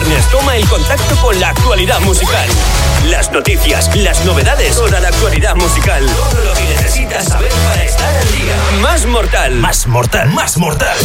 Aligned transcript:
viernes 0.00 0.28
toma 0.28 0.56
el 0.56 0.68
contacto 0.68 1.14
con 1.22 1.38
la 1.38 1.50
actualidad 1.50 2.00
musical. 2.00 2.48
Las 3.06 3.30
noticias, 3.30 3.94
las 3.94 4.24
novedades, 4.24 4.74
toda 4.74 4.98
la 4.98 5.06
actualidad 5.06 5.54
musical. 5.54 6.04
Todo 6.04 6.44
lo 6.44 6.52
que 6.52 6.64
necesitas 6.64 7.26
saber 7.26 7.52
para 7.68 7.84
estar 7.84 8.16
al 8.16 8.32
día. 8.32 8.56
Más 8.82 9.06
mortal. 9.06 9.54
Más 9.54 9.86
mortal. 9.86 10.30
Más 10.30 10.56
mortal. 10.56 10.96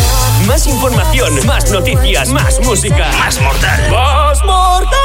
Más 0.47 0.65
información, 0.65 1.45
más 1.45 1.69
noticias, 1.69 2.29
más 2.29 2.59
música. 2.61 3.11
Más 3.19 3.39
mortal. 3.39 3.91
Más 3.91 4.43
mortal. 4.43 4.99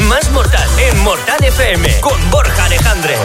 más 0.08 0.28
mortal 0.32 0.68
en 0.76 0.98
Mortal 1.04 1.44
FM 1.44 2.00
con 2.00 2.30
Borja 2.30 2.64
Alejandre. 2.64 3.16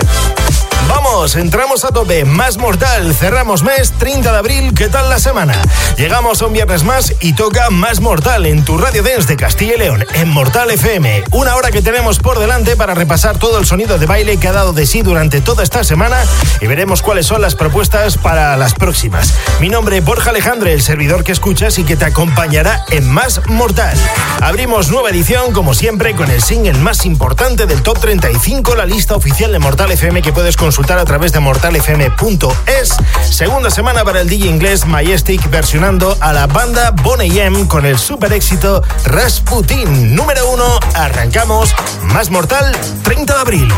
Vamos, 0.87 1.35
entramos 1.35 1.83
a 1.83 1.89
tope. 1.89 2.25
Más 2.25 2.57
mortal. 2.57 3.15
Cerramos 3.15 3.63
mes 3.63 3.91
30 3.97 4.31
de 4.31 4.37
abril. 4.37 4.73
¿Qué 4.75 4.87
tal 4.87 5.09
la 5.09 5.17
semana? 5.17 5.59
Llegamos 5.97 6.41
a 6.41 6.45
un 6.45 6.53
viernes 6.53 6.83
más 6.83 7.15
y 7.21 7.33
toca 7.33 7.69
Más 7.71 8.01
Mortal 8.01 8.45
en 8.45 8.63
tu 8.63 8.77
radio 8.77 9.01
dance 9.01 9.27
de 9.27 9.35
Castilla 9.35 9.75
y 9.75 9.79
León, 9.79 10.05
en 10.13 10.29
Mortal 10.29 10.69
FM. 10.69 11.23
Una 11.31 11.55
hora 11.55 11.71
que 11.71 11.81
tenemos 11.81 12.19
por 12.19 12.37
delante 12.37 12.75
para 12.75 12.93
repasar 12.93 13.39
todo 13.39 13.57
el 13.57 13.65
sonido 13.65 13.97
de 13.97 14.05
baile 14.05 14.37
que 14.37 14.47
ha 14.47 14.51
dado 14.51 14.73
de 14.73 14.85
sí 14.85 15.01
durante 15.01 15.41
toda 15.41 15.63
esta 15.63 15.83
semana 15.83 16.17
y 16.61 16.67
veremos 16.67 17.01
cuáles 17.01 17.25
son 17.25 17.41
las 17.41 17.55
propuestas 17.55 18.17
para 18.17 18.55
las 18.55 18.73
próximas. 18.75 19.33
Mi 19.59 19.69
nombre 19.69 19.97
es 19.97 20.05
Borja 20.05 20.29
Alejandre, 20.29 20.73
el 20.73 20.83
servidor 20.83 21.23
que 21.23 21.31
escuchas 21.31 21.79
y 21.79 21.83
que 21.83 21.95
te 21.95 22.05
acompañará 22.05 22.85
en 22.91 23.09
Más 23.09 23.41
Mortal. 23.47 23.97
Abrimos 24.41 24.91
nueva 24.91 25.09
edición, 25.09 25.51
como 25.51 25.73
siempre, 25.73 26.15
con 26.15 26.29
el 26.29 26.43
single 26.43 26.73
más 26.73 27.05
importante 27.05 27.65
del 27.65 27.81
Top 27.81 27.99
35, 27.99 28.75
la 28.75 28.85
lista 28.85 29.15
oficial 29.15 29.51
de 29.51 29.59
Mortal 29.59 29.91
FM 29.91 30.21
que 30.21 30.31
puedes 30.33 30.55
consultar 30.57 30.74
consultar 30.75 30.99
a 30.99 31.05
través 31.05 31.31
de 31.31 31.39
mortalfm.es. 31.39 32.97
Segunda 33.31 33.71
semana 33.71 34.03
para 34.03 34.19
el 34.19 34.27
DJ 34.27 34.49
inglés 34.49 34.85
Majestic 34.85 35.49
versionando 35.49 36.17
a 36.19 36.33
la 36.33 36.47
banda 36.47 36.91
Bonnie 36.91 37.39
M 37.39 37.65
con 37.69 37.85
el 37.85 37.97
super 37.97 38.33
éxito 38.33 38.83
Rasputin. 39.05 40.13
Número 40.13 40.49
uno, 40.49 40.65
arrancamos 40.93 41.73
Más 42.01 42.29
Mortal 42.29 42.75
30 43.03 43.33
de 43.35 43.39
abril. 43.39 43.73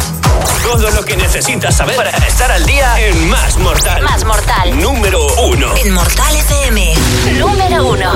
Todo 0.63 0.89
lo 0.89 1.05
que 1.05 1.16
necesitas 1.16 1.75
saber 1.75 1.97
para 1.97 2.09
estar 2.09 2.52
al 2.52 2.66
día 2.66 2.99
en 2.99 3.30
Más 3.30 3.58
Mortal. 3.58 4.02
Más 4.02 4.25
Mortal. 4.25 4.81
Número 4.81 5.23
uno. 5.43 5.75
En 5.75 5.93
Mortal 5.93 6.36
FM. 6.36 6.95
Número 7.38 7.89
uno. 7.89 8.11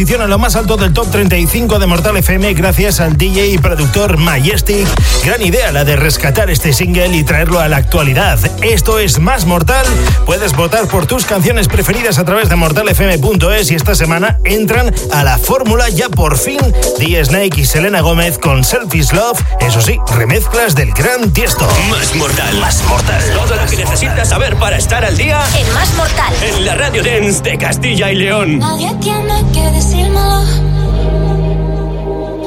Posición 0.00 0.22
en 0.22 0.30
lo 0.30 0.38
más 0.38 0.56
alto 0.56 0.78
del 0.78 0.94
top 0.94 1.10
35 1.10 1.78
de 1.78 1.86
Mortal 1.86 2.16
FM 2.16 2.54
gracias 2.54 3.00
al 3.00 3.18
DJ 3.18 3.48
y 3.48 3.58
productor 3.58 4.16
Majestic. 4.16 4.88
Gran 5.26 5.42
idea 5.42 5.72
la 5.72 5.84
de 5.84 5.94
rescatar 5.96 6.48
este 6.48 6.72
single 6.72 7.08
y 7.08 7.22
traerlo 7.22 7.60
a 7.60 7.68
la 7.68 7.76
actualidad. 7.76 8.38
Esto 8.62 8.98
es 8.98 9.18
Más 9.18 9.44
Mortal. 9.44 9.84
Puedes 10.24 10.56
votar 10.56 10.86
por 10.86 11.04
tus 11.04 11.26
canciones 11.26 11.68
preferidas 11.68 12.18
a 12.18 12.24
través 12.24 12.48
de 12.48 12.56
mortalfm.es 12.56 13.70
y 13.70 13.74
esta 13.74 13.94
semana 13.94 14.38
entran 14.44 14.94
a 15.12 15.22
la 15.22 15.36
fórmula 15.36 15.90
ya 15.90 16.08
por 16.08 16.38
fin 16.38 16.60
The 16.98 17.22
Snake 17.22 17.60
y 17.60 17.66
Selena 17.66 18.00
Gómez 18.00 18.38
con 18.38 18.64
Selfish 18.64 19.12
Love. 19.12 19.42
Eso 19.60 19.82
sí, 19.82 19.98
remezclas 20.16 20.74
del 20.74 20.92
gran 20.92 21.30
tiesto. 21.32 21.68
Más 21.90 22.14
Mortal. 22.14 22.58
Más 22.58 22.82
Mortal. 22.84 23.22
Todo 23.34 23.54
lo 23.54 23.66
que 23.66 23.76
necesitas 23.76 24.30
saber 24.30 24.56
para 24.56 24.78
estar 24.78 25.04
al 25.04 25.18
día 25.18 25.42
en 25.58 25.70
Más 25.74 25.92
Mortal. 25.94 26.32
En 26.42 26.64
la 26.64 26.74
Radio 26.74 27.02
Dance 27.02 27.42
de 27.42 27.58
Castilla 27.58 28.10
y 28.10 28.14
León. 28.14 28.60
Nadie 28.60 28.94
tiene 29.02 29.44
que 29.52 29.70
decírmelo. 29.90 30.42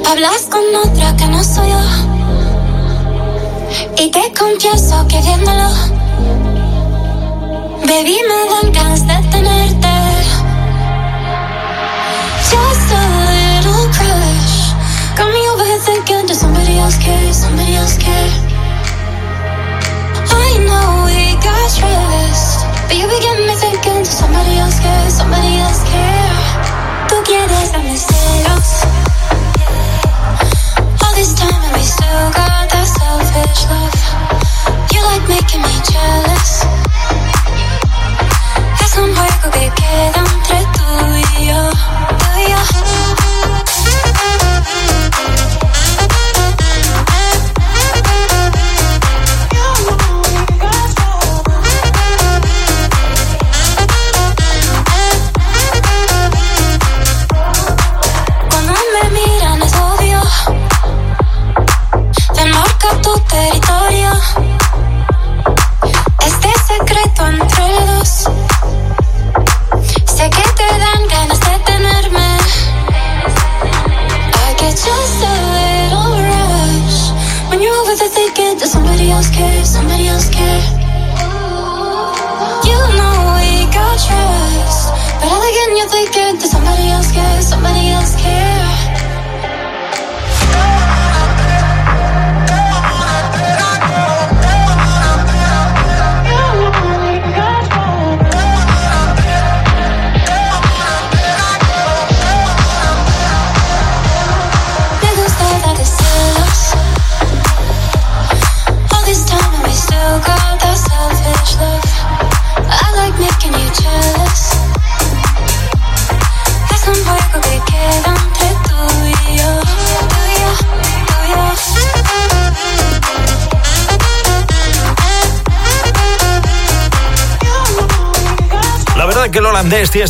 Hablas 0.09 0.43
con 0.49 0.61
otra 0.83 1.15
que 1.17 1.27
no 1.27 1.43
soy 1.43 1.69
yo. 1.69 1.81
Y 3.97 4.11
te 4.11 4.33
confieso 4.37 5.05
que 5.07 5.19
viéndolo, 5.21 5.69
baby, 7.87 8.17
me 8.29 8.39
dan 8.51 8.71
ganas 8.71 9.05
de 9.07 9.15
tenerte. 9.29 9.87
Just 12.49 12.91
a 12.91 13.03
little 13.29 13.87
crush. 13.97 14.57
Got 15.17 15.27
me 15.33 15.41
overthinking, 15.53 16.27
does 16.27 16.39
somebody 16.39 16.77
else 16.79 16.97
care? 16.97 17.33
Somebody 17.33 17.75
else 17.75 17.97
care? 17.97 18.31
I 20.29 20.57
know 20.65 21.05
we 21.05 21.35
got 21.43 21.69
stressed, 21.69 22.65
but 22.87 22.95
you 22.97 23.07
begin 23.07 23.47
me 23.47 23.55
thinking, 23.55 24.03
does 24.03 24.17
somebody 24.17 24.57
else 24.59 24.79
care? 24.79 25.09
Somebody 25.09 25.57
else 25.57 25.83
verdad 25.89 26.32
tú 27.13 27.23
quieres, 27.25 27.71
dame 27.71 27.95
cero. 27.95 28.62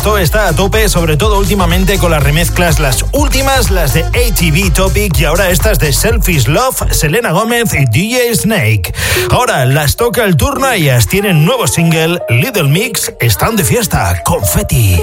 Esto 0.04 0.18
está 0.18 0.48
a 0.48 0.52
tope, 0.52 0.86
sobre 0.90 1.16
todo 1.16 1.38
últimamente 1.38 1.96
con 1.96 2.10
las 2.10 2.22
remezclas, 2.22 2.78
las 2.78 3.06
últimas, 3.12 3.70
las 3.70 3.94
de 3.94 4.02
ATV 4.02 4.70
Topic 4.70 5.18
y 5.18 5.24
ahora 5.24 5.48
estas 5.48 5.78
de 5.78 5.94
Selfish 5.94 6.46
Love, 6.46 6.92
Selena 6.92 7.32
Gómez 7.32 7.72
y 7.72 7.86
DJ 7.86 8.34
Snake. 8.34 8.92
Ahora 9.30 9.64
las 9.64 9.96
toca 9.96 10.24
el 10.24 10.36
turno 10.36 10.74
y 10.74 10.82
ellas 10.82 11.06
tienen 11.06 11.46
nuevo 11.46 11.66
single, 11.66 12.20
Little 12.28 12.64
Mix, 12.64 13.14
están 13.18 13.56
de 13.56 13.64
fiesta, 13.64 14.20
confetti. 14.26 15.00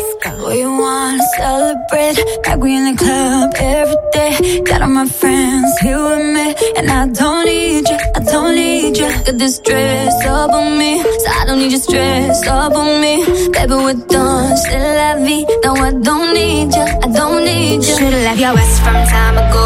still 14.62 14.91
la 15.00 15.16
vie. 15.26 15.46
No, 15.64 15.76
I 15.76 15.92
don't 15.92 16.34
need 16.34 16.74
you, 16.74 16.86
I 17.06 17.08
don't 17.20 17.44
need 17.44 17.84
you. 17.84 17.96
Should've 17.98 18.24
left 18.28 18.40
your 18.40 18.58
ass 18.58 18.80
from 18.84 18.98
time 19.16 19.38
ago. 19.38 19.64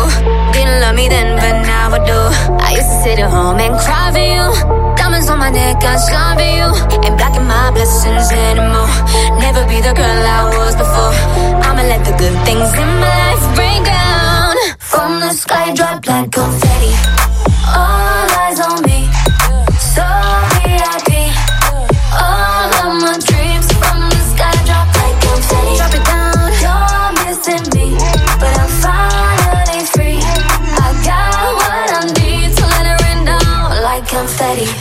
Didn't 0.54 0.80
love 0.82 0.96
me 0.96 1.08
then, 1.08 1.36
but 1.42 1.56
now 1.66 1.94
I 1.98 2.00
do. 2.10 2.20
I 2.66 2.70
used 2.78 2.90
to 2.92 2.98
sit 3.04 3.20
at 3.20 3.30
home 3.30 3.60
and 3.60 3.76
cry 3.84 4.12
for 4.16 4.26
you. 4.36 4.46
Diamonds 4.98 5.30
on 5.30 5.40
my 5.40 5.50
neck, 5.50 5.84
I 5.84 5.96
shine 6.08 6.38
for 6.40 6.50
you. 6.58 6.68
Ain't 7.06 7.18
blocking 7.18 7.48
my 7.48 7.72
blessings 7.72 8.32
anymore. 8.32 8.92
Never 9.40 9.64
be 9.68 9.78
the 9.88 9.94
girl 9.94 10.22
I 10.38 10.42
was 10.56 10.76
before. 10.76 11.14
I'ma 11.66 11.84
let 11.92 12.02
the 12.06 12.16
good 12.22 12.38
things 12.46 12.70
in 12.84 12.92
my 13.04 13.14
life 13.24 13.46
bring 13.56 13.84
down. 13.84 14.56
From 14.80 15.20
the 15.20 15.32
sky, 15.32 15.74
drop 15.74 16.06
like 16.08 16.32
confetti. 16.32 16.94
All 17.76 18.28
eyes 18.42 18.60
on 18.60 18.85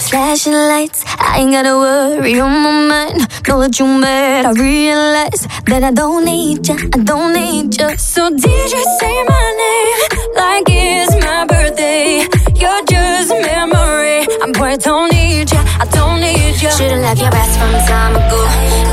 Flashing 0.08 0.52
lights, 0.52 1.02
I 1.18 1.38
ain't 1.40 1.50
gotta 1.50 1.74
worry 1.76 2.38
on 2.38 2.52
my 2.62 2.72
mind. 2.88 3.18
Know 3.48 3.60
that 3.62 3.78
you 3.78 3.86
mad, 3.86 4.44
I 4.46 4.52
realize 4.52 5.42
that 5.66 5.82
I 5.82 5.90
don't 5.90 6.24
need 6.24 6.68
you, 6.68 6.76
I 6.94 6.98
don't 7.02 7.32
need 7.32 7.80
you. 7.80 7.96
So 7.96 8.30
did 8.30 8.66
you 8.74 8.82
say 9.00 9.16
my 9.24 9.46
name 9.62 10.00
like 10.36 10.66
it's 10.68 11.14
my 11.24 11.46
birthday? 11.46 12.28
You're 12.54 12.84
just 12.86 13.32
a 13.32 13.40
memory. 13.40 14.26
I'm 14.42 14.52
poor, 14.52 14.68
I 14.68 14.76
don't 14.76 15.10
need 15.10 15.50
you, 15.50 15.62
I 15.82 15.86
don't 15.90 16.20
need 16.20 16.62
you. 16.62 16.70
Should've 16.70 17.00
left 17.00 17.20
your 17.20 17.34
ass 17.34 17.56
from 17.58 17.72
time 17.88 18.14
ago. 18.14 18.40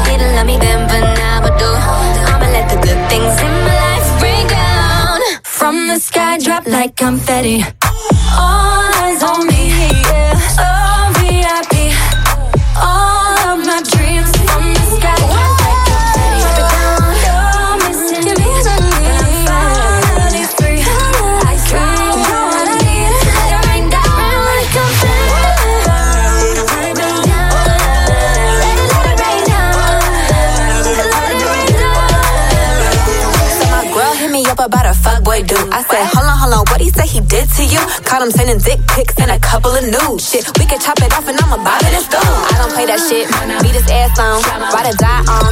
Didn't 0.08 0.34
love 0.36 0.48
me 0.48 0.58
then, 0.58 0.88
but 0.88 1.04
now 1.20 1.44
I 1.46 1.52
do. 1.62 1.70
I'ma 2.32 2.48
let 2.56 2.66
the 2.72 2.80
good 2.88 3.02
things 3.12 3.36
in 3.46 3.54
my 3.68 3.76
life 3.86 4.10
bring 4.20 4.48
down. 4.48 5.20
From 5.44 5.88
the 5.88 6.00
sky, 6.00 6.40
drop 6.40 6.66
like 6.66 6.96
confetti. 6.96 7.64
All 8.34 8.90
eyes 9.04 9.22
on 9.22 9.46
me, 9.46 9.51
nudes. 39.92 40.30
Shit, 40.30 40.48
we 40.58 40.66
can 40.66 40.80
chop 40.80 40.98
it 41.04 41.12
off 41.14 41.28
and 41.28 41.38
I'ma 41.38 41.58
bob 41.58 41.82
it 41.84 41.94
and 41.94 42.04
stew. 42.04 42.18
I 42.18 42.56
don't 42.58 42.72
play 42.72 42.86
that 42.88 43.00
shit, 43.04 43.28
beat 43.62 43.76
his 43.76 43.88
ass 43.92 44.18
on, 44.18 44.40
ride 44.72 44.88
or 44.88 44.96
die 44.96 45.24
on. 45.28 45.51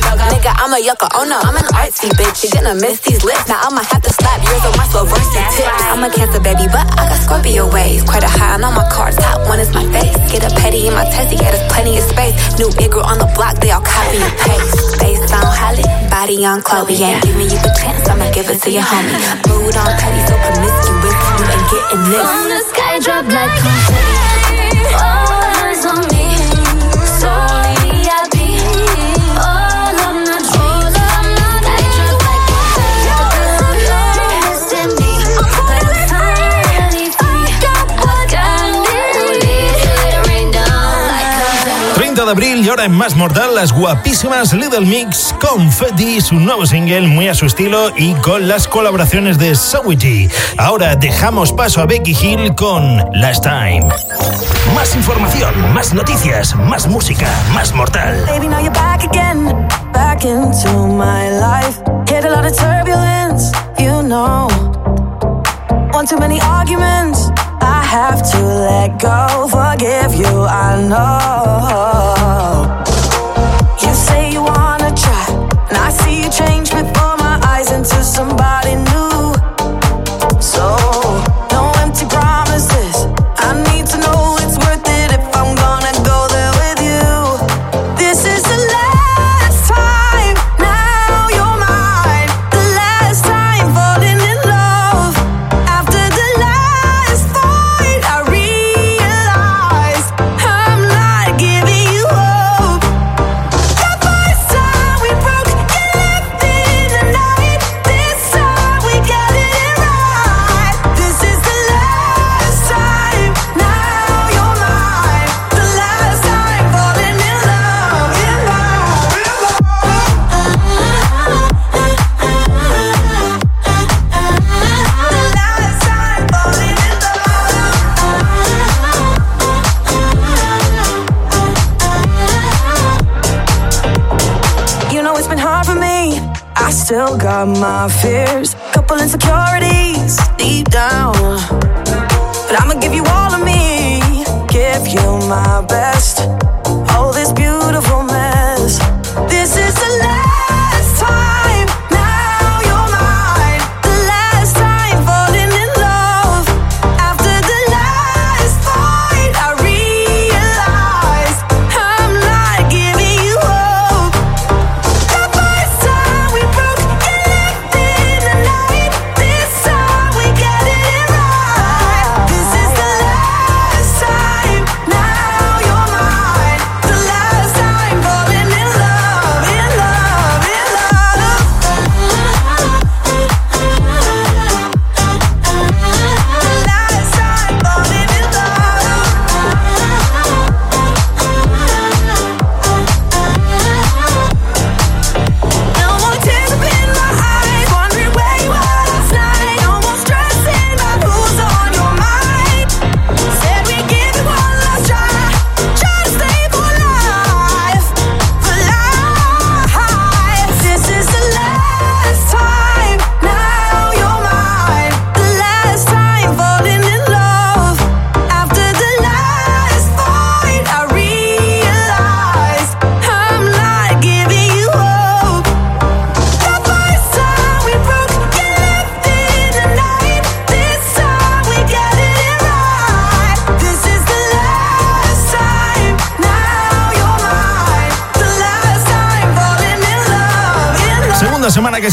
I'm 0.60 0.75
a 0.75 0.80
yucca, 0.84 1.08
oh 1.16 1.24
no, 1.24 1.39
I'm 1.39 1.56
an 1.56 1.63
artsy 1.72 2.12
bitch. 2.20 2.44
You're 2.44 2.51
gonna 2.51 2.75
miss 2.75 3.00
these 3.00 3.24
lips, 3.24 3.48
now 3.48 3.63
I'ma 3.63 3.80
have 3.80 4.04
to 4.04 4.12
slap 4.12 4.44
yours 4.44 4.60
on 4.68 4.75
my 4.75 4.84
slow 4.92 5.08
versus 5.08 5.32
tips. 5.32 5.63
I'm 5.88 6.04
a 6.04 6.12
cancer 6.12 6.44
baby, 6.44 6.68
but 6.68 6.84
I 7.00 7.08
got 7.08 7.16
Scorpio 7.24 7.72
ways. 7.72 8.04
Quite 8.04 8.28
a 8.28 8.28
high 8.28 8.60
on 8.60 8.68
all 8.68 8.75
my 8.75 8.84
cards, 8.92 9.16
top 9.16 9.39
one 9.48 9.63
is 9.63 9.72
my 9.72 9.88
face. 9.88 10.12
Get 10.28 10.44
a 10.44 10.51
petty 10.60 10.92
in 10.92 10.94
my 10.94 11.08
testy, 11.16 11.39
yeah, 11.39 11.56
there's 11.56 11.63
plenty 11.72 11.96
of 11.96 12.04
space. 12.12 12.36
New 12.60 12.68
big 12.75 12.92
girl 12.92 13.08
on 13.08 13.24
the 13.24 13.30
block, 13.39 13.56
they 13.63 13.72
all 13.72 13.80
copy 13.80 14.20
and 14.20 14.36
paste. 14.36 15.00
Face 15.00 15.24
on 15.32 15.48
Holly, 15.48 15.88
body 16.12 16.44
on 16.44 16.60
Chloe, 16.60 16.92
ain't 16.92 17.24
giving 17.24 17.48
you 17.48 17.60
the 17.63 17.72
chance, 17.80 18.04
I'ma 18.12 18.28
give 18.36 18.51
it 18.51 18.60
to 18.60 18.70
your 18.70 18.84
homie. 18.84 19.16
Mood 19.48 19.80
on 19.80 19.96
petty, 19.96 20.22
so 20.28 20.36
promiscuous, 20.44 21.18
you 21.39 21.46
ain't 21.56 21.66
getting 21.72 22.04
this. 22.12 22.28
From 22.28 22.51
the 22.51 22.62
sky, 22.68 23.00
drop 23.00 23.24
like 23.32 23.54
confetti. 23.63 24.92
All 24.92 25.49
de 42.29 42.33
abril 42.33 42.65
y 42.65 42.69
ahora 42.69 42.86
en 42.86 42.91
Más 42.91 43.15
Mortal 43.15 43.55
las 43.55 43.74
guapísimas 43.74 44.53
Little 44.53 44.81
Mix 44.81 45.33
Confetti, 45.39 46.21
su 46.21 46.36
nuevo 46.36 46.65
single 46.65 47.07
muy 47.07 47.27
a 47.27 47.33
su 47.33 47.48
estilo 47.48 47.91
y 47.95 48.13
con 48.15 48.48
las 48.48 48.67
colaboraciones 48.67 49.39
de 49.39 49.55
Sawiti. 49.55 50.29
Ahora 50.57 50.95
dejamos 50.95 51.51
paso 51.51 51.81
a 51.81 51.86
Becky 51.86 52.12
Hill 52.12 52.53
con 52.55 52.98
Last 53.13 53.43
Time. 53.43 53.88
Más 54.75 54.95
información, 54.95 55.74
más 55.74 55.93
noticias, 55.93 56.55
más 56.55 56.88
música, 56.88 57.27
más 57.53 57.74
mortal. 57.74 58.24
Baby, 58.27 58.48
now 58.48 58.59
you're 58.59 58.74
back 58.74 59.03
again, 59.03 59.45
back 59.91 60.24
into 60.24 60.88
my 60.88 61.29
life. 61.31 61.81
Hit 62.07 62.25
a 62.25 62.29
lot 62.29 62.45
of 62.45 62.55
turbulence, 62.55 63.51
you 63.79 64.03
know. 64.03 64.48
One 65.93 66.05
too 66.05 66.19
many 66.19 66.39
arguments. 66.41 67.31
I 67.62 67.83
have 67.83 68.21
to 68.31 68.39
let 68.39 69.00
go, 69.00 69.48
forgive 69.48 70.13
you, 70.15 70.45
I 70.45 70.88
know. 70.88 71.38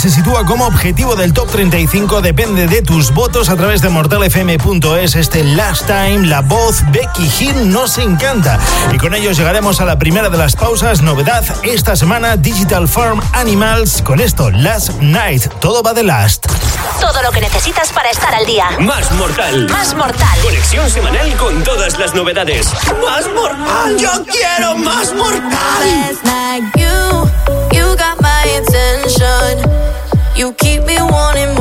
Se 0.08 0.16
sitúa 0.16 0.44
como 0.44 0.66
objetivo 0.66 1.16
del 1.16 1.32
top 1.32 1.50
35 1.50 2.20
depende 2.20 2.68
de 2.68 2.80
tus 2.80 3.12
votos 3.12 3.48
a 3.48 3.56
través 3.56 3.82
de 3.82 3.88
mortalfm.es. 3.88 5.16
Este 5.16 5.42
Last 5.42 5.86
Time, 5.86 6.28
la 6.28 6.42
voz 6.42 6.84
Becky 6.92 7.28
Hill 7.40 7.72
nos 7.72 7.98
encanta. 7.98 8.56
Y 8.92 8.98
con 8.98 9.14
ellos 9.14 9.36
llegaremos 9.36 9.80
a 9.80 9.84
la 9.84 9.98
primera 9.98 10.28
de 10.28 10.38
las 10.38 10.54
pausas. 10.54 11.02
Novedad 11.02 11.44
esta 11.64 11.96
semana, 11.96 12.36
Digital 12.36 12.86
Farm 12.86 13.20
Animals. 13.32 14.00
Con 14.02 14.20
esto, 14.20 14.50
Last 14.50 14.90
Night. 15.00 15.48
Todo 15.60 15.82
va 15.82 15.92
de 15.92 16.04
Last. 16.04 16.46
Todo 17.00 17.20
lo 17.22 17.32
que 17.32 17.40
necesitas 17.40 17.90
para 17.90 18.10
estar 18.10 18.32
al 18.32 18.46
día. 18.46 18.66
Más 18.78 19.10
mortal. 19.12 19.68
Más 19.70 19.92
mortal. 19.96 20.38
Conexión 20.40 20.88
semanal 20.88 21.36
con 21.36 21.64
todas 21.64 21.98
las 21.98 22.14
novedades. 22.14 22.68
Más 23.02 23.26
mortal. 23.34 23.96
Yo 23.98 24.10
quiero 24.30 24.76
más 24.76 25.12
mortal. 25.14 25.46
attention. 29.06 29.85
You 30.36 30.52
keep 30.52 30.84
me 30.84 30.98
wanting 31.00 31.55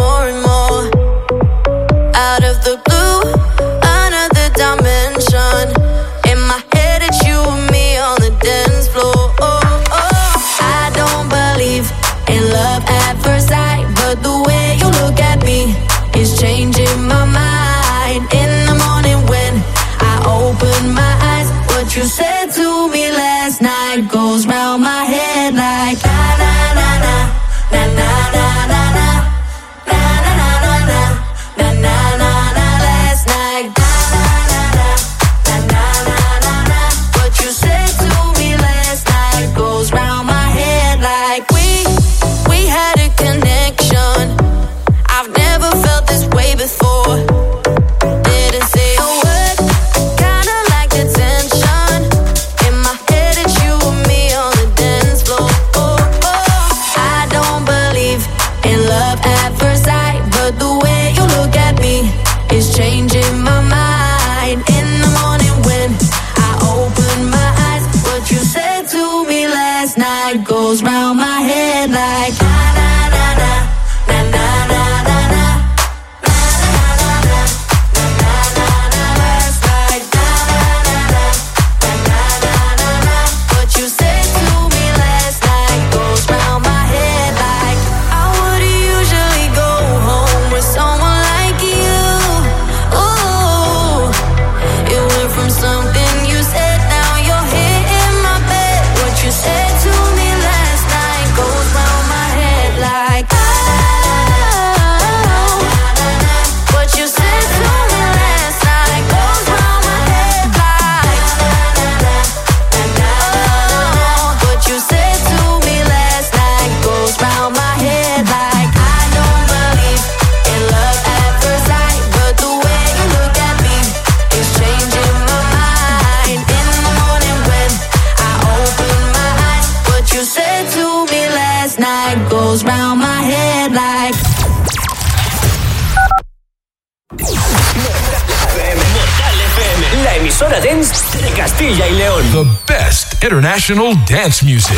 International 143.55 143.95
Dance 144.05 144.43
Music. 144.43 144.75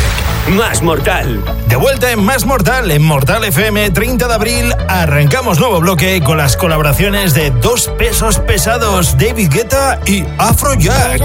Más 0.50 0.82
Mortal. 0.82 1.42
De 1.66 1.74
vuelta 1.74 2.12
en 2.12 2.22
Más 2.22 2.46
Mortal, 2.46 2.92
en 2.92 3.02
Mortal 3.02 3.42
FM, 3.42 3.90
30 3.90 4.28
de 4.28 4.34
abril, 4.34 4.72
arrancamos 4.86 5.58
nuevo 5.58 5.80
bloque 5.80 6.22
con 6.22 6.38
las 6.38 6.56
colaboraciones 6.56 7.34
de 7.34 7.50
dos 7.50 7.88
pesos 7.98 8.38
pesados, 8.38 9.18
David 9.18 9.50
Guetta 9.50 9.98
y 10.06 10.24
Afrojack. 10.38 11.22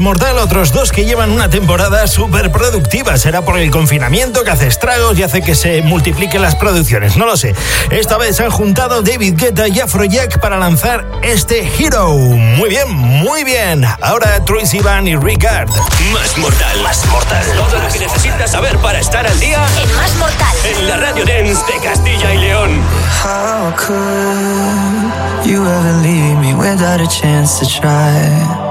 Mortal, 0.00 0.38
otros 0.38 0.72
dos 0.72 0.92
que 0.92 1.04
llevan 1.04 1.30
una 1.30 1.48
temporada 1.48 2.06
súper 2.06 2.50
productiva. 2.50 3.16
Será 3.16 3.42
por 3.42 3.58
el 3.58 3.70
confinamiento 3.70 4.42
que 4.42 4.50
hace 4.50 4.66
estragos 4.66 5.18
y 5.18 5.22
hace 5.22 5.42
que 5.42 5.54
se 5.54 5.82
multipliquen 5.82 6.42
las 6.42 6.56
producciones, 6.56 7.16
no 7.16 7.26
lo 7.26 7.36
sé. 7.36 7.54
Esta 7.90 8.18
vez 8.18 8.36
se 8.36 8.44
han 8.44 8.50
juntado 8.50 9.02
David 9.02 9.34
Guetta 9.36 9.68
y 9.68 9.80
Afrojack 9.80 10.40
para 10.40 10.58
lanzar 10.58 11.06
este 11.22 11.70
Hero. 11.78 12.10
Muy 12.10 12.70
bien, 12.70 12.90
muy 12.90 13.44
bien. 13.44 13.84
Ahora 14.00 14.44
Tracy 14.44 14.80
Van 14.80 15.06
y 15.06 15.16
Ricard. 15.16 15.68
Más 16.12 16.36
Mortal, 16.38 16.82
Más 16.82 17.06
Mortal. 17.06 17.44
Todo 17.56 17.80
lo 17.80 17.88
que 17.88 17.98
necesitas 18.00 18.50
saber 18.50 18.76
para 18.78 18.98
estar 18.98 19.26
al 19.26 19.38
día 19.38 19.64
en 19.82 19.96
Más 19.96 20.14
Mortal. 20.16 20.56
En 20.64 20.88
la 20.88 20.96
Radio 20.96 21.24
Dance 21.24 21.62
de 21.72 21.78
Castilla 21.82 22.34
y 22.34 22.38
León. 22.38 22.80
How 23.22 23.72
could 23.76 25.46
you 25.46 25.64
ever 25.64 25.92
leave 26.02 26.38
me 26.38 26.54
without 26.54 27.00
a 27.00 27.06
chance 27.06 27.60
to 27.60 27.66
try? 27.66 28.64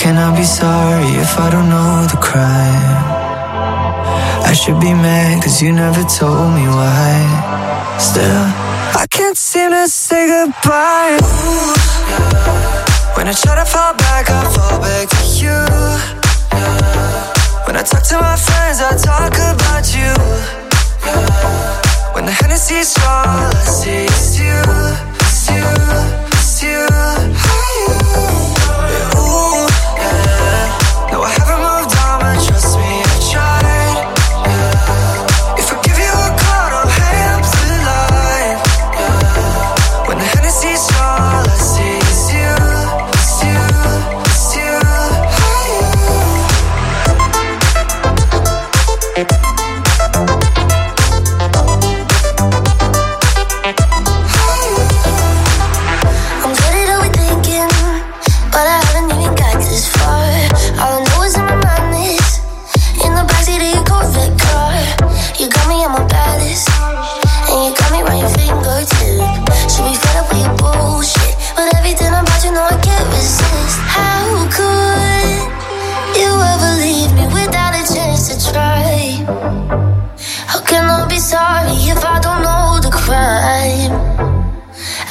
Can 0.00 0.16
I 0.16 0.34
be 0.34 0.44
sorry 0.44 1.04
if 1.20 1.38
I 1.38 1.50
don't 1.50 1.68
know 1.68 2.06
the 2.10 2.16
crime? 2.16 3.00
I 4.48 4.54
should 4.54 4.80
be 4.80 4.94
mad 4.94 5.42
cause 5.42 5.60
you 5.60 5.72
never 5.72 6.02
told 6.04 6.54
me 6.54 6.66
why. 6.66 7.96
Still, 7.98 8.44
I 8.96 9.06
can't 9.10 9.36
seem 9.36 9.70
to 9.72 9.86
say 9.88 10.26
goodbye. 10.26 11.18
Ooh, 11.20 11.74
yeah. 12.08 13.14
When 13.16 13.28
I 13.28 13.34
try 13.34 13.54
to 13.56 13.66
fall 13.66 13.92
back, 13.94 14.30
I 14.30 14.40
fall 14.56 14.80
back 14.80 15.06
to 15.10 15.22
you. 15.36 15.58
Yeah. 16.56 17.66
When 17.66 17.76
I 17.76 17.82
talk 17.82 18.02
to 18.08 18.16
my 18.16 18.36
friends, 18.36 18.80
I 18.80 18.96
talk 18.96 19.34
about 19.36 19.84
you. 19.92 20.12
Yeah. 21.04 22.14
When 22.14 22.24
the 22.24 22.32
Hennessy's 22.32 22.96
all 23.04 23.52
I 23.52 23.64
see 23.68 24.06
it's 24.08 24.38
you, 24.40 24.62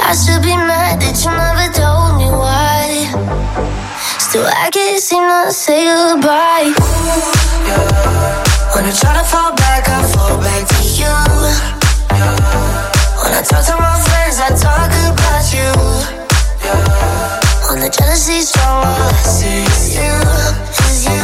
I 0.09 0.13
should 0.15 0.41
be 0.41 0.57
mad 0.57 0.97
that 1.05 1.21
you 1.21 1.29
never 1.29 1.69
told 1.69 2.17
me 2.17 2.33
why. 2.33 3.13
Still, 4.17 4.41
I 4.41 4.73
can't 4.73 4.97
seem 4.97 5.21
to 5.21 5.53
say 5.53 5.85
goodbye. 5.85 6.73
Ooh, 6.73 7.29
yeah. 7.69 8.73
When 8.73 8.89
I 8.89 8.91
try 8.97 9.13
to 9.13 9.21
fall 9.21 9.53
back, 9.53 9.85
I 9.85 10.01
fall 10.09 10.41
back 10.41 10.65
to 10.65 10.81
you. 10.97 11.13
Yeah. 12.09 12.33
When 13.21 13.37
I 13.37 13.45
talk 13.45 13.61
to 13.69 13.77
my 13.77 14.01
friends, 14.01 14.41
I 14.41 14.49
talk 14.57 14.89
about 14.89 15.45
you. 15.53 15.77
Yeah. 16.65 17.69
When 17.69 17.77
the 17.85 17.93
jealousy's 17.93 18.49
strong, 18.49 18.89
I 18.89 19.13
see 19.29 19.61
you, 19.93 20.09
is 20.89 21.05
you, 21.05 21.21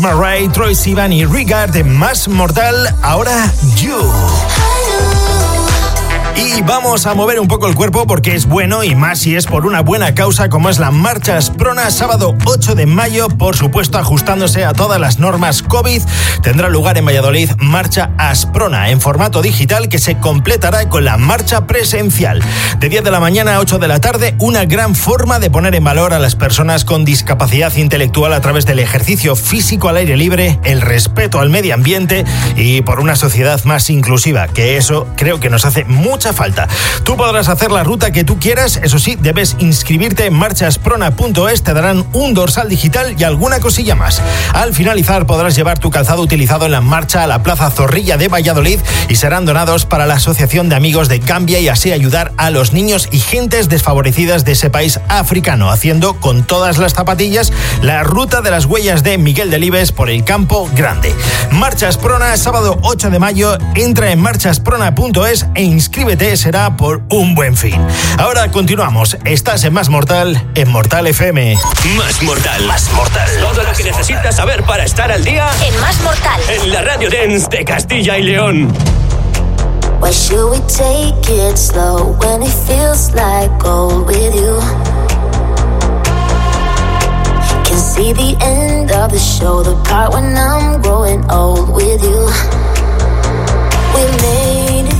My 0.00 0.12
Ride, 0.12 0.52
Troy 0.52 0.74
Sivan 0.74 1.14
y 1.14 1.24
Regard 1.24 1.70
de 1.70 1.82
Más 1.82 2.28
Mortal, 2.28 2.94
ahora 3.02 3.50
You. 3.76 3.96
Y 6.42 6.62
vamos 6.62 7.04
a 7.04 7.12
mover 7.14 7.38
un 7.38 7.48
poco 7.48 7.68
el 7.68 7.74
cuerpo 7.74 8.06
porque 8.06 8.34
es 8.34 8.46
bueno 8.46 8.82
y 8.82 8.94
más 8.94 9.18
si 9.18 9.36
es 9.36 9.44
por 9.44 9.66
una 9.66 9.82
buena 9.82 10.14
causa 10.14 10.48
como 10.48 10.70
es 10.70 10.78
la 10.78 10.90
Marcha 10.90 11.36
Asprona, 11.36 11.90
sábado 11.90 12.34
8 12.46 12.74
de 12.74 12.86
mayo, 12.86 13.28
por 13.28 13.56
supuesto 13.56 13.98
ajustándose 13.98 14.64
a 14.64 14.72
todas 14.72 14.98
las 14.98 15.18
normas 15.18 15.62
COVID. 15.62 16.00
Tendrá 16.42 16.70
lugar 16.70 16.96
en 16.96 17.04
Valladolid 17.04 17.50
Marcha 17.58 18.12
Asprona 18.16 18.88
en 18.88 19.02
formato 19.02 19.42
digital 19.42 19.90
que 19.90 19.98
se 19.98 20.16
completará 20.16 20.88
con 20.88 21.04
la 21.04 21.18
marcha 21.18 21.66
presencial. 21.66 22.42
De 22.78 22.88
10 22.88 23.04
de 23.04 23.10
la 23.10 23.20
mañana 23.20 23.56
a 23.56 23.60
8 23.60 23.78
de 23.78 23.88
la 23.88 24.00
tarde, 24.00 24.34
una 24.38 24.64
gran 24.64 24.94
forma 24.94 25.40
de 25.40 25.50
poner 25.50 25.74
en 25.74 25.84
valor 25.84 26.14
a 26.14 26.18
las 26.18 26.36
personas 26.36 26.86
con 26.86 27.04
discapacidad 27.04 27.76
intelectual 27.76 28.32
a 28.32 28.40
través 28.40 28.64
del 28.64 28.78
ejercicio 28.78 29.36
físico 29.36 29.90
al 29.90 29.98
aire 29.98 30.16
libre, 30.16 30.58
el 30.64 30.80
respeto 30.80 31.38
al 31.38 31.50
medio 31.50 31.74
ambiente 31.74 32.24
y 32.56 32.80
por 32.80 32.98
una 32.98 33.14
sociedad 33.14 33.62
más 33.64 33.90
inclusiva, 33.90 34.48
que 34.48 34.78
eso 34.78 35.06
creo 35.16 35.38
que 35.38 35.50
nos 35.50 35.66
hace 35.66 35.84
mucho 35.84 36.29
falta. 36.32 36.68
Tú 37.04 37.16
podrás 37.16 37.48
hacer 37.48 37.70
la 37.70 37.84
ruta 37.84 38.12
que 38.12 38.24
tú 38.24 38.38
quieras, 38.38 38.80
eso 38.82 38.98
sí, 38.98 39.16
debes 39.20 39.56
inscribirte 39.58 40.26
en 40.26 40.34
marchasprona.es, 40.34 41.62
te 41.62 41.74
darán 41.74 42.06
un 42.12 42.34
dorsal 42.34 42.68
digital 42.68 43.14
y 43.18 43.24
alguna 43.24 43.60
cosilla 43.60 43.94
más. 43.94 44.22
Al 44.52 44.74
finalizar 44.74 45.26
podrás 45.26 45.54
llevar 45.54 45.78
tu 45.78 45.90
calzado 45.90 46.22
utilizado 46.22 46.66
en 46.66 46.72
la 46.72 46.80
marcha 46.80 47.22
a 47.22 47.26
la 47.26 47.42
Plaza 47.42 47.70
Zorrilla 47.70 48.16
de 48.16 48.28
Valladolid 48.28 48.80
y 49.08 49.16
serán 49.16 49.44
donados 49.44 49.86
para 49.86 50.06
la 50.06 50.14
Asociación 50.14 50.68
de 50.68 50.76
Amigos 50.76 51.08
de 51.08 51.18
Gambia 51.18 51.60
y 51.60 51.68
así 51.68 51.92
ayudar 51.92 52.32
a 52.36 52.50
los 52.50 52.72
niños 52.72 53.08
y 53.10 53.18
gentes 53.18 53.68
desfavorecidas 53.68 54.44
de 54.44 54.52
ese 54.52 54.70
país 54.70 55.00
africano, 55.08 55.70
haciendo 55.70 56.14
con 56.14 56.44
todas 56.44 56.78
las 56.78 56.94
zapatillas 56.94 57.52
la 57.82 58.02
ruta 58.02 58.40
de 58.40 58.50
las 58.50 58.66
huellas 58.66 59.02
de 59.02 59.18
Miguel 59.18 59.50
Delibes 59.50 59.92
por 59.92 60.10
el 60.10 60.24
Campo 60.24 60.68
Grande. 60.74 61.14
Marchas 61.52 61.96
Prona, 61.96 62.36
sábado 62.36 62.78
8 62.82 63.10
de 63.10 63.18
mayo, 63.18 63.58
entra 63.74 64.10
en 64.12 64.20
marchasprona.es 64.20 65.46
e 65.54 65.62
inscríbete, 65.62 66.19
será 66.20 66.76
por 66.76 67.00
un 67.08 67.34
buen 67.34 67.56
fin. 67.56 67.74
Ahora 68.18 68.50
continuamos, 68.50 69.16
estás 69.24 69.64
en 69.64 69.72
Más 69.72 69.88
Mortal, 69.88 70.50
en 70.54 70.70
Mortal 70.70 71.06
FM. 71.06 71.56
Más 71.96 72.22
Mortal, 72.22 72.66
Más 72.66 72.92
Mortal. 72.92 73.28
Todo 73.40 73.62
lo 73.62 73.72
que 73.72 73.84
necesitas 73.84 74.36
saber 74.36 74.62
para 74.64 74.84
estar 74.84 75.10
al 75.10 75.24
día 75.24 75.48
en 75.66 75.80
Más 75.80 75.98
Mortal. 76.02 76.40
En 76.48 76.72
la 76.72 76.82
Radio 76.82 77.08
Dance 77.08 77.48
de 77.48 77.64
Castilla 77.64 78.18
y 78.18 78.22
León. 78.24 78.68
Why 80.02 80.10
should 80.12 80.50
we 80.50 80.58
take 80.66 81.32
it 81.32 81.56
slow 81.56 82.14
when 82.18 82.42
it 82.42 82.52
feels 82.66 83.12
like 83.14 83.50
gold 83.58 84.06
with 84.06 84.34
you? 84.34 84.60
Can 87.64 87.78
see 87.78 88.12
the 88.12 88.36
end 88.44 88.90
of 88.92 89.10
the 89.10 89.18
show, 89.18 89.62
the 89.62 89.74
part 89.88 90.12
when 90.12 90.36
I'm 90.36 90.82
growing 90.82 91.24
old 91.30 91.74
with 91.74 92.02
you. 92.02 92.28
We 93.94 94.02
made 94.22 94.86
it 94.92 94.99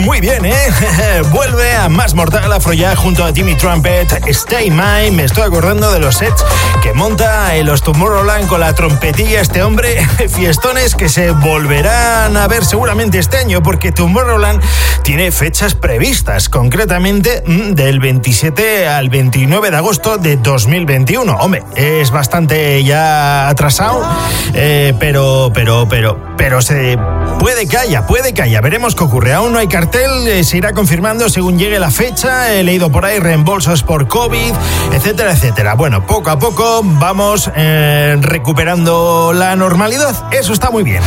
muy 0.01 0.19
bien, 0.19 0.45
¿eh? 0.45 0.53
Vuelve 1.31 1.73
a 1.73 1.89
Más 1.89 2.13
Mortal 2.13 2.51
Afro 2.51 2.73
ya 2.73 2.95
junto 2.95 3.23
a 3.23 3.31
Jimmy 3.33 3.55
Trumpet, 3.55 4.23
Stay 4.27 4.69
Mine. 4.69 5.11
Me 5.11 5.25
estoy 5.25 5.43
acordando 5.43 5.91
de 5.91 5.99
los 5.99 6.17
sets 6.17 6.43
que 6.81 6.93
monta 6.93 7.55
en 7.55 7.65
los 7.65 7.81
Tomorrowland 7.83 8.47
con 8.47 8.59
la 8.59 8.73
trompetilla 8.73 9.41
este 9.41 9.63
hombre. 9.63 10.05
Fiestones 10.29 10.95
que 10.95 11.09
se 11.09 11.31
volverán 11.31 12.35
a 12.37 12.47
ver 12.47 12.65
seguramente 12.65 13.19
este 13.19 13.37
año 13.37 13.61
porque 13.61 13.91
Tomorrowland 13.91 14.61
tiene 15.03 15.31
fechas 15.31 15.75
previstas, 15.75 16.49
concretamente 16.49 17.43
mm, 17.45 17.73
del 17.73 17.99
27 17.99 18.87
al 18.87 19.09
29 19.09 19.71
de 19.71 19.77
agosto 19.77 20.17
de 20.17 20.37
2021. 20.37 21.35
Hombre, 21.35 21.63
es 21.75 22.11
bastante 22.11 22.83
ya 22.83 23.49
atrasado, 23.49 24.07
eh, 24.53 24.93
pero, 24.99 25.51
pero, 25.53 25.87
pero, 25.89 26.35
pero 26.37 26.61
se 26.61 26.97
puede 27.41 27.67
que 27.67 27.75
haya 27.75 28.05
puede 28.05 28.33
que 28.33 28.43
haya. 28.43 28.61
Veremos 28.61 28.93
qué 28.93 29.03
ocurre. 29.03 29.33
Aún 29.33 29.51
no 29.51 29.57
hay 29.57 29.67
cartel, 29.67 30.27
eh, 30.27 30.43
se 30.43 30.57
irá 30.57 30.73
confirmando 30.73 31.27
según 31.27 31.57
llegue 31.57 31.79
la 31.79 31.89
fecha. 31.89 32.53
He 32.53 32.63
leído 32.63 32.91
por 32.91 33.03
ahí 33.03 33.19
reembolsos 33.19 33.81
por 33.81 34.07
COVID, 34.07 34.53
etcétera, 34.93 35.31
etcétera. 35.31 35.73
Bueno, 35.73 36.05
poco 36.05 36.29
a 36.29 36.37
poco 36.37 36.81
vamos 36.83 37.49
eh, 37.55 38.15
recuperando 38.21 39.33
la 39.33 39.55
normalidad. 39.55 40.31
Eso 40.31 40.53
está 40.53 40.69
muy 40.69 40.83
bien. 40.83 41.01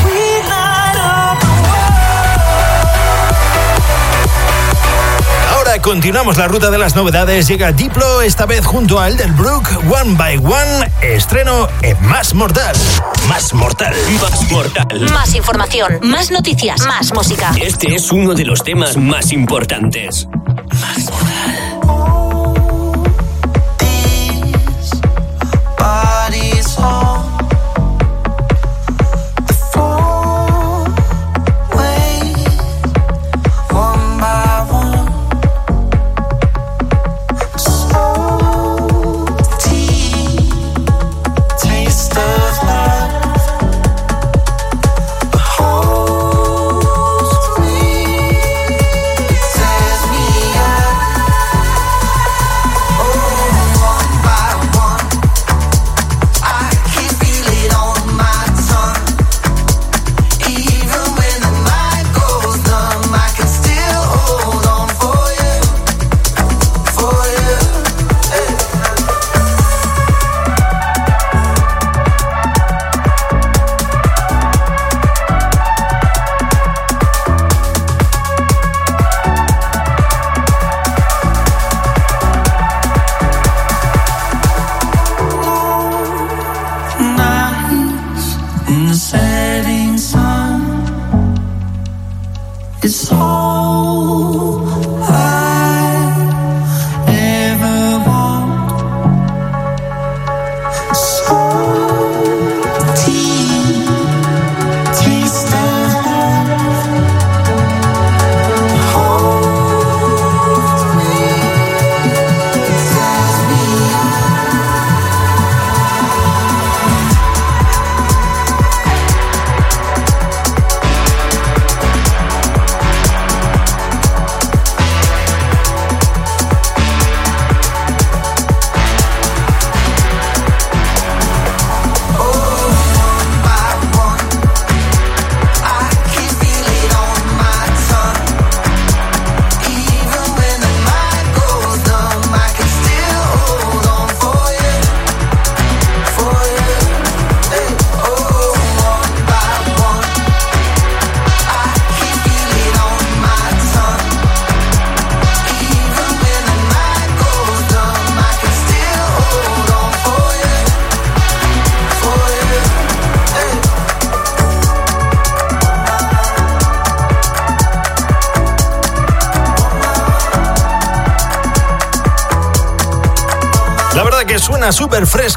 Continuamos 5.85 6.39
la 6.39 6.49
ruta 6.49 6.71
de 6.71 6.79
las 6.79 6.97
novedades. 6.97 7.47
Llega 7.47 7.71
Diplo, 7.71 8.23
esta 8.23 8.47
vez 8.47 8.65
junto 8.65 8.99
a 8.99 9.07
Elderbrook, 9.07 9.69
One 9.91 10.17
by 10.17 10.39
One, 10.39 10.91
estreno 11.03 11.69
en 11.83 12.03
Más 12.07 12.33
Mortal. 12.33 12.75
Más 13.29 13.53
Mortal. 13.53 13.95
Más 14.21 14.51
Mortal. 14.51 15.11
Más 15.13 15.35
información, 15.35 16.01
más 16.03 16.31
noticias, 16.31 16.81
más 16.87 17.13
música. 17.13 17.53
Este 17.61 17.95
es 17.95 18.11
uno 18.11 18.33
de 18.33 18.47
los 18.47 18.65
temas 18.65 18.97
más 18.97 19.31
importantes. 19.33 20.27
Más 20.81 21.04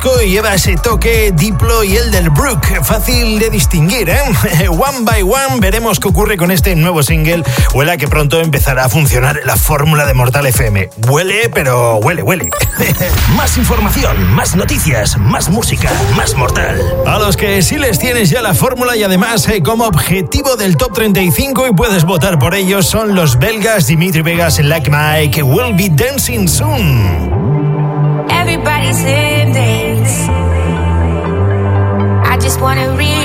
fresco 0.07 0.21
y 0.21 0.29
lleva 0.29 0.53
ese 0.53 0.75
toque 0.75 1.31
Diplo 1.35 1.83
y 1.83 1.95
el 1.95 2.11
del 2.11 2.29
Brook. 2.29 2.65
Fácil 2.83 3.39
de 3.39 3.49
distinguir, 3.49 4.09
¿eh? 4.09 4.21
One 4.69 4.99
by 5.01 5.23
one 5.23 5.59
veremos 5.59 5.99
qué 5.99 6.07
ocurre 6.07 6.37
con 6.37 6.51
este 6.51 6.75
nuevo 6.75 7.03
single. 7.03 7.43
Huele 7.73 7.97
que 7.97 8.07
pronto 8.07 8.39
empezará 8.39 8.85
a 8.85 8.89
funcionar 8.89 9.39
la 9.45 9.55
fórmula 9.55 10.05
de 10.05 10.13
Mortal 10.13 10.45
FM. 10.45 10.89
Huele, 11.07 11.49
pero 11.53 11.97
huele, 11.97 12.21
huele. 12.23 12.49
más 13.35 13.57
información, 13.57 14.23
más 14.33 14.55
noticias, 14.55 15.17
más 15.17 15.49
música, 15.49 15.91
más 16.15 16.35
Mortal. 16.35 16.81
A 17.05 17.19
los 17.19 17.37
que 17.37 17.61
sí 17.61 17.77
les 17.77 17.99
tienes 17.99 18.29
ya 18.29 18.41
la 18.41 18.53
fórmula 18.53 18.95
y 18.95 19.03
además 19.03 19.47
eh, 19.47 19.63
como 19.63 19.85
objetivo 19.85 20.55
del 20.55 20.77
top 20.77 20.93
35 20.93 21.67
y 21.67 21.71
puedes 21.73 22.03
votar 22.03 22.39
por 22.39 22.55
ellos 22.55 22.87
son 22.87 23.15
los 23.15 23.39
belgas 23.39 23.87
Dimitri 23.87 24.21
Vegas 24.21 24.59
y 24.59 24.63
Like 24.63 24.89
Mike 24.89 25.43
Will 25.43 25.73
Be 25.75 25.89
Dancing 25.89 26.47
Soon. 26.47 27.47
Everybody's 28.29 28.99
in 28.99 29.53
days. 29.53 29.66
wanna 32.77 32.95
read 32.95 33.16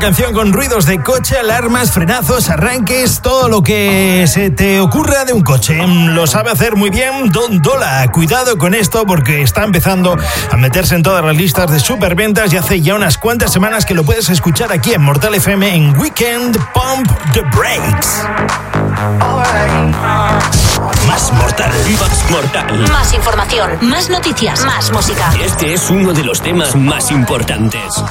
canción 0.00 0.32
con 0.32 0.52
ruidos 0.54 0.86
de 0.86 1.02
coche, 1.02 1.38
alarmas, 1.38 1.92
frenazos, 1.92 2.48
arranques, 2.48 3.20
todo 3.20 3.48
lo 3.50 3.62
que 3.62 4.24
se 4.26 4.48
te 4.48 4.80
ocurra 4.80 5.26
de 5.26 5.34
un 5.34 5.42
coche. 5.42 5.76
Lo 5.86 6.26
sabe 6.26 6.50
hacer 6.50 6.74
muy 6.74 6.88
bien 6.88 7.30
Don 7.30 7.60
Dola. 7.60 8.10
Cuidado 8.10 8.56
con 8.56 8.74
esto 8.74 9.04
porque 9.06 9.42
está 9.42 9.62
empezando 9.62 10.16
a 10.50 10.56
meterse 10.56 10.94
en 10.94 11.02
todas 11.02 11.22
las 11.22 11.36
listas 11.36 11.70
de 11.70 11.78
superventas 11.78 12.50
y 12.52 12.56
hace 12.56 12.80
ya 12.80 12.94
unas 12.94 13.18
cuantas 13.18 13.52
semanas 13.52 13.84
que 13.84 13.92
lo 13.92 14.02
puedes 14.02 14.30
escuchar 14.30 14.72
aquí 14.72 14.94
en 14.94 15.02
Mortal 15.02 15.34
FM 15.34 15.74
en 15.74 15.98
Weekend 15.98 16.56
Pump 16.72 17.06
the 17.34 17.42
Brakes. 17.54 18.22
Más 21.06 21.32
mortal. 21.34 21.72
Más 22.00 22.30
mortal. 22.30 22.88
Más 22.90 23.12
información, 23.12 23.70
más 23.82 24.08
noticias, 24.08 24.64
más 24.64 24.90
música. 24.92 25.30
Este 25.44 25.74
es 25.74 25.90
uno 25.90 26.14
de 26.14 26.24
los 26.24 26.40
temas 26.40 26.74
más 26.74 27.10
importantes. 27.10 28.02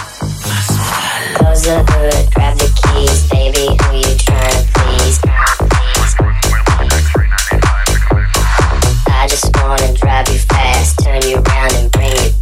Just 9.27 9.55
wanna 9.57 9.93
drive 9.93 10.27
you 10.29 10.39
fast, 10.39 10.99
turn 11.03 11.21
you 11.23 11.35
around 11.35 11.73
and 11.73 11.91
bring 11.91 12.11
you 12.11 12.38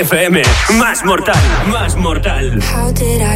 FM. 0.00 0.40
Más 0.78 1.04
mortal, 1.04 1.36
más 1.70 1.94
mortal. 1.94 2.58
How 2.62 2.90
did 2.90 3.20
I 3.20 3.29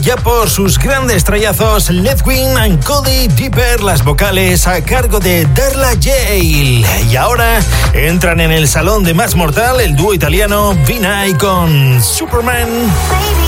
ya 0.00 0.16
por 0.16 0.48
sus 0.48 0.78
grandes 0.78 1.24
trayazos, 1.24 1.90
Letwin 1.90 2.56
and 2.56 2.82
Cody 2.84 3.28
Deeper, 3.28 3.82
las 3.82 4.02
vocales 4.02 4.66
a 4.66 4.82
cargo 4.82 5.20
de 5.20 5.46
Darla 5.54 5.90
Jail. 6.00 6.86
Y 7.10 7.16
ahora 7.16 7.60
entran 7.92 8.40
en 8.40 8.50
el 8.50 8.66
salón 8.66 9.04
de 9.04 9.12
Más 9.12 9.34
Mortal 9.34 9.80
el 9.80 9.94
dúo 9.94 10.14
italiano 10.14 10.74
Vinay 10.86 11.34
con 11.34 12.02
Superman. 12.02 12.68
Mortal 13.08 13.42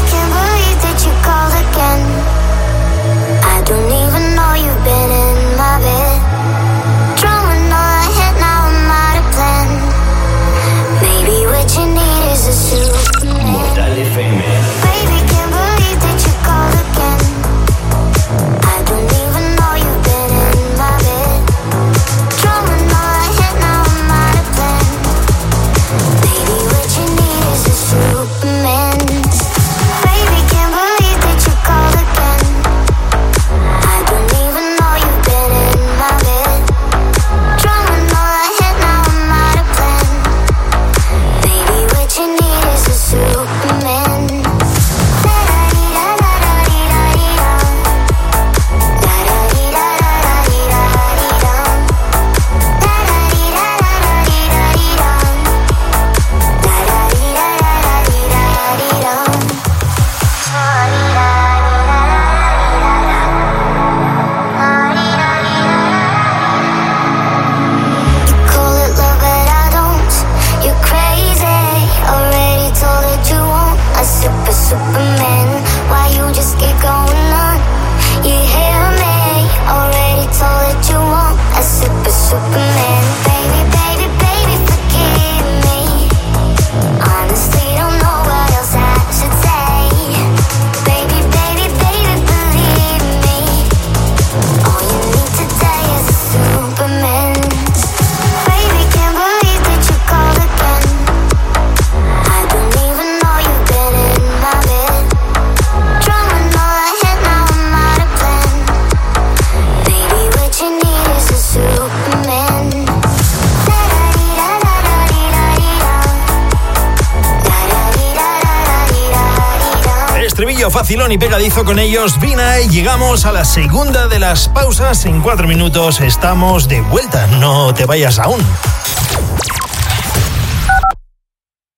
vacilón 120.85 121.13
y 121.13 121.17
pegadizo 121.17 121.65
con 121.65 121.79
ellos, 121.79 122.21
Vina, 122.21 122.61
y 122.61 122.69
llegamos 122.69 123.25
a 123.25 123.33
la 123.33 123.47
segunda 123.47 124.07
de 124.07 124.19
las 124.19 124.51
pausas. 124.51 125.07
En 125.07 125.23
cuatro 125.23 125.49
minutos 125.49 126.03
estamos 126.03 126.69
de 126.69 126.83
vuelta, 126.83 127.27
no 127.27 127.73
te 127.73 127.87
vayas 127.87 128.19
aún. 128.19 128.39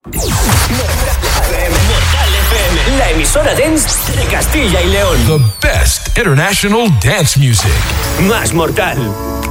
Mortal 0.06 0.34
FM, 2.48 2.98
la 2.98 3.10
emisora 3.10 3.54
dance 3.54 4.10
de 4.16 4.24
Castilla 4.24 4.82
y 4.82 4.88
León. 4.88 5.16
The 5.28 5.68
best 5.68 6.08
international 6.18 6.88
dance 7.00 7.38
music. 7.38 7.70
Más 8.22 8.52
mortal. 8.54 8.98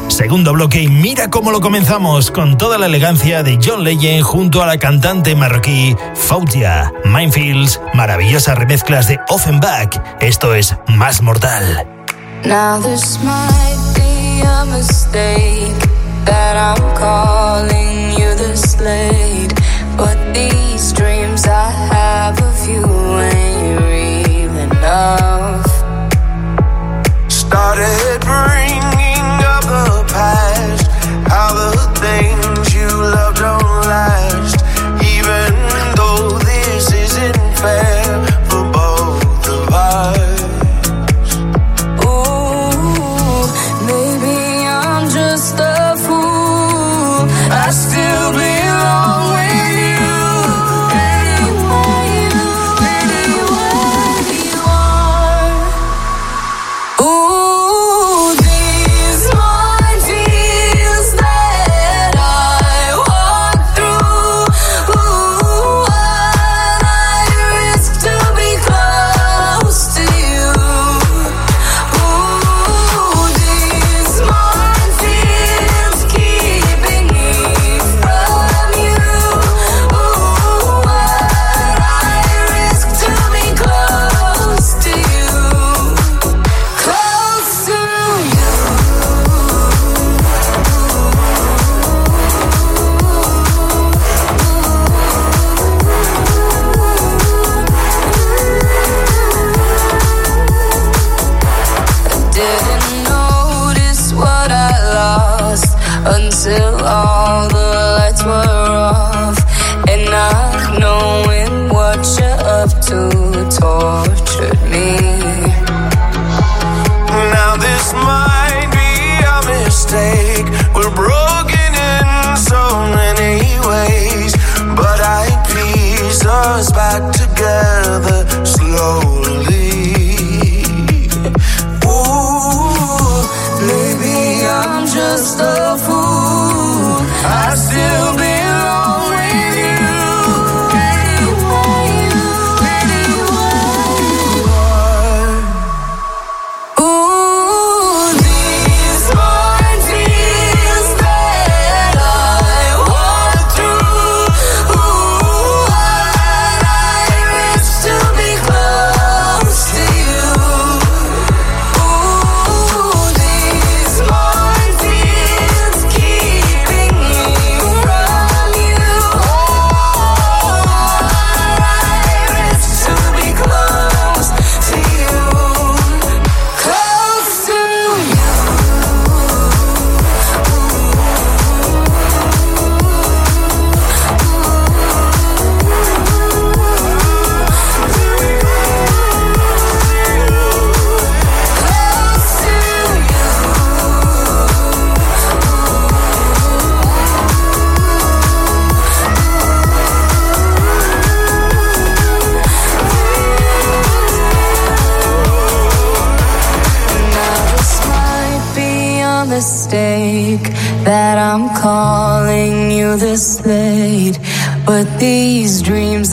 Segundo 0.07 0.53
bloque 0.53 0.81
y 0.81 0.87
mira 0.87 1.29
cómo 1.29 1.51
lo 1.51 1.61
comenzamos 1.61 2.31
con 2.31 2.57
toda 2.57 2.77
la 2.77 2.85
elegancia 2.85 3.43
de 3.43 3.59
John 3.63 3.83
Legend 3.83 4.23
junto 4.23 4.63
a 4.63 4.65
la 4.65 4.77
cantante 4.77 5.35
marroquí 5.35 5.95
Fautia. 6.13 6.91
Minefields, 7.05 7.79
maravillosas 7.93 8.57
remezclas 8.57 9.07
de 9.07 9.19
Offenbach. 9.29 10.01
Esto 10.21 10.55
es 10.55 10.75
Más 10.87 11.21
Mortal. 11.21 11.85
Now 12.45 12.79
this 12.81 13.19
might 13.23 13.95
be 13.95 14.41
a 14.45 14.65
mistake 14.65 15.75
that 16.25 16.55
I'm 16.55 16.81
calling 16.95 18.11
you 18.17 18.35
but 19.97 20.17
these 20.33 20.93
dreams 20.93 21.45
I 21.47 21.71
have 21.71 22.41
of 22.41 22.69
you 22.69 23.05
fair. 37.65 37.94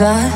Más 0.02 0.26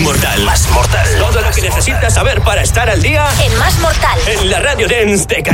mortal. 0.00 0.44
Más 0.44 0.68
mortal. 0.70 1.06
Todo 1.16 1.42
lo 1.42 1.50
que 1.52 1.62
necesitas 1.62 2.14
saber 2.14 2.40
para 2.40 2.62
estar 2.62 2.90
al 2.90 3.00
día 3.00 3.28
en 3.40 3.56
Más 3.56 3.78
Mortal. 3.78 4.18
En 4.26 4.50
la 4.50 4.58
radio 4.58 4.88
dance 4.88 5.26
de 5.26 5.44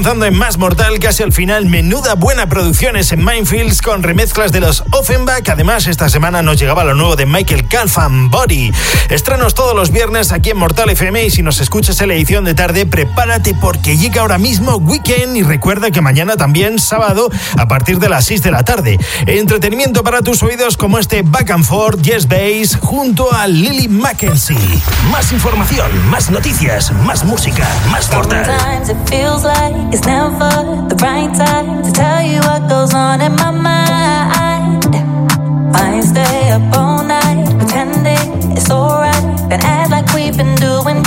en 0.00 0.34
Más 0.34 0.56
Mortal 0.56 0.98
casi 0.98 1.22
al 1.22 1.30
final. 1.30 1.66
Menuda 1.66 2.14
buena 2.14 2.48
producciones 2.48 3.12
en 3.12 3.22
Mindfields 3.22 3.82
con 3.82 4.02
remezclas 4.02 4.50
de 4.50 4.60
los 4.60 4.82
Offenbach. 4.92 5.46
Además, 5.50 5.86
esta 5.86 6.08
semana 6.08 6.42
nos 6.42 6.58
llegaba 6.58 6.84
lo 6.84 6.94
nuevo 6.94 7.16
de 7.16 7.26
Michael 7.26 7.68
Calfan 7.68 8.30
Body. 8.30 8.72
Estrenos 9.10 9.54
todos 9.54 9.76
los 9.76 9.90
viernes 9.90 10.32
aquí 10.32 10.50
en 10.50 10.56
Mortal 10.56 10.88
FM 10.88 11.26
y 11.26 11.30
si 11.30 11.42
nos 11.42 11.60
escuchas 11.60 12.00
en 12.00 12.08
la 12.08 12.14
edición 12.14 12.46
de 12.46 12.54
tarde, 12.54 12.86
prepárate 12.86 13.54
porque 13.54 13.98
llega 13.98 14.22
ahora 14.22 14.38
mismo 14.38 14.76
Weekend 14.76 15.36
y 15.36 15.42
recuerda 15.42 15.90
que 15.90 16.00
mañana 16.00 16.36
también 16.36 16.78
sábado 16.78 17.30
a 17.58 17.68
partir 17.68 17.98
de 17.98 18.08
las 18.08 18.24
6 18.24 18.42
de 18.42 18.50
la 18.52 18.64
tarde. 18.64 18.98
Entretenimiento 19.26 20.02
para 20.02 20.22
tus 20.22 20.42
oídos 20.42 20.78
como 20.78 20.98
este 20.98 21.20
Back 21.22 21.50
and 21.50 21.64
Forth 21.64 22.00
Yes 22.00 22.26
Bass 22.26 22.78
junto 22.80 23.32
a 23.32 23.46
Lily 23.46 23.88
Mackenzie. 23.88 24.56
Más 25.12 25.30
información, 25.30 25.90
más 26.08 26.30
noticias, 26.30 26.90
más 27.04 27.22
música, 27.22 27.68
más 27.90 28.10
Mortal. 28.10 28.46
Never 30.06 30.86
the 30.88 30.96
right 31.02 31.34
time 31.34 31.82
to 31.82 31.90
tell 31.92 32.22
you 32.22 32.38
what 32.40 32.68
goes 32.68 32.94
on 32.94 33.20
in 33.20 33.32
my 33.34 33.50
mind. 33.50 34.84
I 35.74 36.00
stay 36.00 36.50
up 36.50 36.76
all 36.76 37.02
night 37.04 37.46
pretending 37.58 38.52
it's 38.56 38.70
alright, 38.70 39.24
and 39.52 39.62
act 39.62 39.90
like 39.90 40.12
we've 40.14 40.36
been 40.36 40.54
doing 40.56 41.02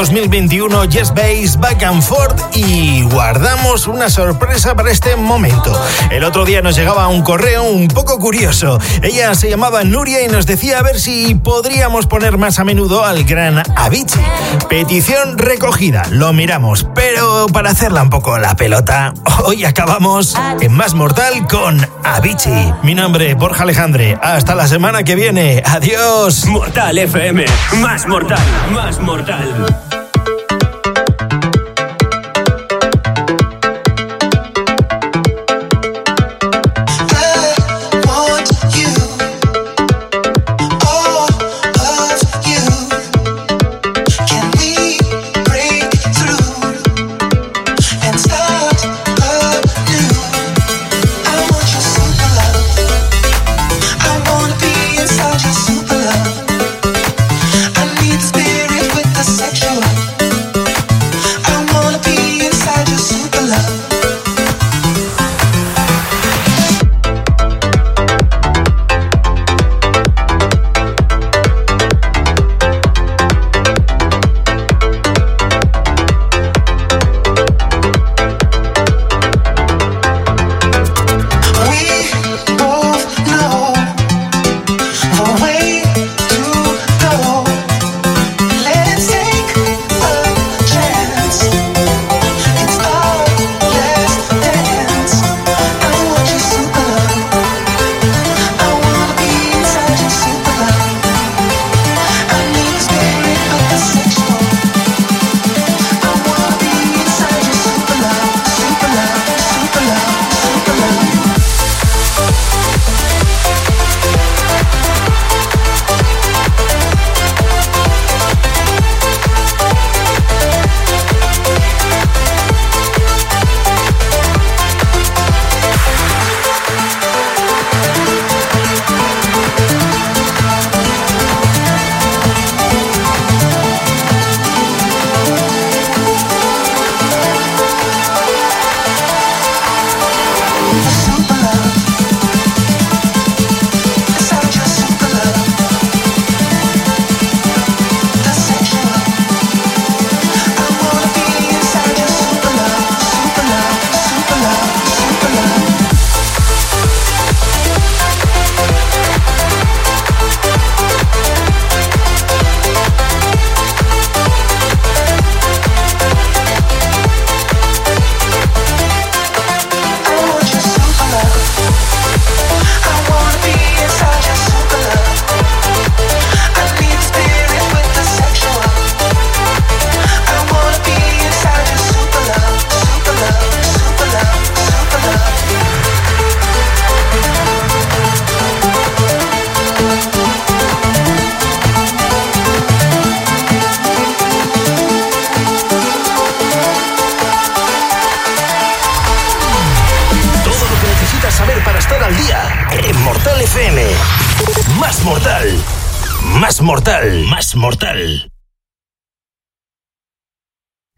2021, 0.00 0.86
Yes 0.86 1.12
Base, 1.12 1.58
Back 1.58 1.82
and 1.82 2.02
Forth 2.02 2.56
y 2.56 3.02
guardamos 3.02 3.86
una 3.86 4.08
sorpresa 4.08 4.74
para 4.74 4.90
este 4.90 5.14
momento. 5.14 5.78
El 6.10 6.24
otro 6.24 6.46
día 6.46 6.62
nos 6.62 6.74
llegaba 6.74 7.06
un 7.08 7.20
correo 7.20 7.64
un 7.64 7.86
poco 7.86 8.18
curioso. 8.18 8.80
Ella 9.02 9.34
se 9.34 9.50
llamaba 9.50 9.84
Nuria 9.84 10.22
y 10.24 10.28
nos 10.28 10.46
decía 10.46 10.78
a 10.78 10.82
ver 10.82 10.98
si 10.98 11.34
podríamos 11.34 12.06
poner 12.06 12.38
más 12.38 12.58
a 12.58 12.64
menudo 12.64 13.04
al 13.04 13.24
gran 13.24 13.62
Avicii. 13.76 14.24
Petición 14.70 15.36
recogida, 15.36 16.04
lo 16.10 16.32
miramos, 16.32 16.86
pero 16.94 17.48
para 17.52 17.68
hacerla 17.68 18.02
un 18.02 18.08
poco 18.08 18.38
la 18.38 18.56
pelota, 18.56 19.12
hoy 19.44 19.66
acabamos 19.66 20.34
en 20.62 20.72
Más 20.72 20.94
Mortal 20.94 21.46
con 21.46 21.86
Avicii. 22.04 22.72
Mi 22.82 22.94
nombre, 22.94 23.34
Borja 23.34 23.64
Alejandre. 23.64 24.18
Hasta 24.22 24.54
la 24.54 24.66
semana 24.66 25.02
que 25.02 25.14
viene. 25.14 25.62
Adiós. 25.66 26.46
Mortal 26.46 26.96
FM, 26.96 27.44
más 27.82 28.06
mortal, 28.06 28.40
más 28.72 28.98
mortal. 28.98 29.89